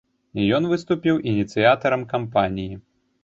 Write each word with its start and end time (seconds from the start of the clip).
Ён 0.57 0.63
выступіў 0.71 1.19
ініцыятарам 1.33 2.07
кампаніі. 2.13 2.75